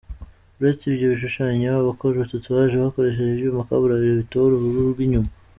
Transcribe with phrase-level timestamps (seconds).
[0.59, 5.29] Uretse ibyo bishushanyaho, abakora tatouage bakoresha ibyuma kabuhariwe bitobora uruhu rw’inyuma.